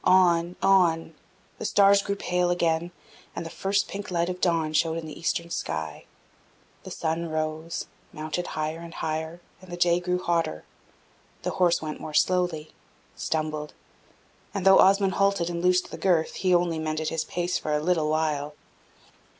On 0.03 0.55
on; 0.63 1.13
the 1.59 1.65
stars 1.65 2.01
grew 2.01 2.15
pale 2.15 2.49
again, 2.49 2.89
and 3.35 3.45
the 3.45 3.51
first 3.51 3.87
pink 3.87 4.09
light 4.09 4.29
of 4.29 4.41
dawn 4.41 4.73
showed 4.73 4.97
in 4.97 5.05
the 5.05 5.19
eastern 5.19 5.51
sky; 5.51 6.05
the 6.83 6.89
sun 6.89 7.29
rose, 7.29 7.85
mounted 8.11 8.47
higher 8.57 8.79
and 8.79 8.95
higher, 8.95 9.41
and 9.61 9.71
the 9.71 9.77
day 9.77 9.99
grew 9.99 10.17
hotter; 10.17 10.63
the 11.43 11.51
horse 11.51 11.83
went 11.83 12.01
more 12.01 12.15
slowly, 12.15 12.73
stumbled, 13.15 13.75
and 14.55 14.65
though 14.65 14.79
Osmond 14.79 15.13
halted 15.21 15.51
and 15.51 15.61
loosed 15.61 15.91
the 15.91 15.99
girth, 15.99 16.33
he 16.33 16.55
only 16.55 16.79
mended 16.79 17.09
his 17.09 17.23
pace 17.23 17.59
for 17.59 17.71
a 17.71 17.79
little 17.79 18.09
while. 18.09 18.55